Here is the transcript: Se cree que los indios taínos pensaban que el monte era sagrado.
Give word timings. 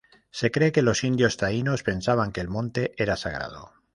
Se 0.31 0.49
cree 0.49 0.71
que 0.71 0.81
los 0.81 1.03
indios 1.03 1.37
taínos 1.37 1.83
pensaban 1.83 2.31
que 2.31 2.41
el 2.41 2.47
monte 2.49 2.95
era 2.97 3.15
sagrado. 3.15 3.71